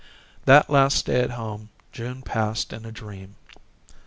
That 0.45 0.67
last 0.67 1.05
day 1.05 1.21
at 1.21 1.29
home 1.29 1.69
June 1.91 2.23
passed 2.23 2.73
in 2.73 2.85
a 2.87 2.91
dream. 2.91 3.35